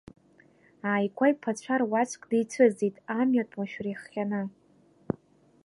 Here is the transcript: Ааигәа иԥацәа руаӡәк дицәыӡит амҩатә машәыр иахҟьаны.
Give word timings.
Ааигәа 0.89 1.25
иԥацәа 1.31 1.75
руаӡәк 1.79 2.23
дицәыӡит 2.29 2.95
амҩатә 3.19 3.55
машәыр 3.59 3.87
иахҟьаны. 3.89 4.41